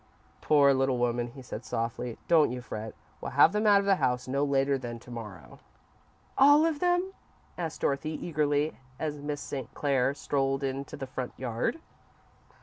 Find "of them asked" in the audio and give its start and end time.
6.65-7.81